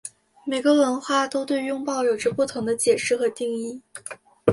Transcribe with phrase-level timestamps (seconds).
[0.45, 3.79] 每个文化都对拥抱有着不同的解释和定义。